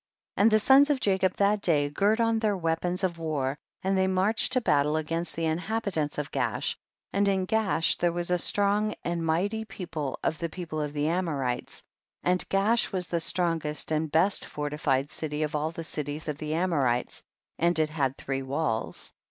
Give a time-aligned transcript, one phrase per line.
[0.37, 3.95] 15 And tiie sons of Jacob that day girt on their weapons of war, and
[3.95, 6.75] they marched to battle against the inhabitants of Gaash,
[7.13, 10.93] and in Gaash there was a strong and mighty peo ple of the people of
[10.93, 11.83] the Amorites,
[12.23, 16.55] and Gaash was the strongest and best fortified city of all the cities of the
[16.55, 17.21] Amorites,
[17.59, 19.13] and it had three walls.